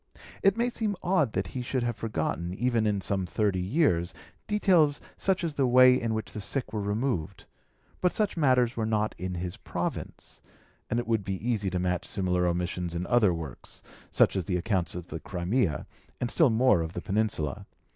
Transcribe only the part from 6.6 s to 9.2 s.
were removed; but such matters were not